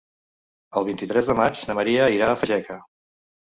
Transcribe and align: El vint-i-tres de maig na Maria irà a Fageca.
El 0.81 0.87
vint-i-tres 0.87 1.29
de 1.31 1.35
maig 1.41 1.61
na 1.67 1.77
Maria 1.81 2.09
irà 2.17 2.31
a 2.33 2.39
Fageca. 2.45 2.81